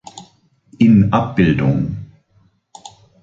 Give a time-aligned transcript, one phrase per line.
[0.85, 1.37] In Abb.